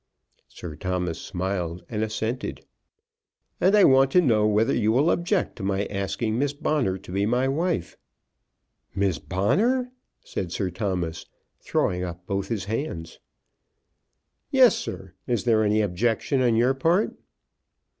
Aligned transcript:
Sir 0.47 0.75
Thomas 0.75 1.21
smiled 1.21 1.85
and 1.87 2.01
assented. 2.01 2.65
"And 3.59 3.75
I 3.77 3.83
want 3.83 4.09
to 4.13 4.19
know 4.21 4.47
whether 4.47 4.73
you 4.73 4.91
will 4.91 5.11
object 5.11 5.57
to 5.57 5.63
my 5.63 5.85
asking 5.91 6.39
Miss 6.39 6.53
Bonner 6.53 6.97
to 6.97 7.11
be 7.11 7.27
my 7.27 7.47
wife." 7.47 7.97
"Miss 8.95 9.19
Bonner!" 9.19 9.91
said 10.23 10.51
Sir 10.51 10.71
Thomas, 10.71 11.27
throwing 11.59 12.03
up 12.03 12.25
both 12.25 12.47
his 12.47 12.65
hands. 12.65 13.19
"Yes, 14.49 14.75
sir; 14.75 15.13
is 15.27 15.43
there 15.43 15.63
any 15.63 15.81
objection 15.81 16.41
on 16.41 16.55
your 16.55 16.73
part?" 16.73 17.13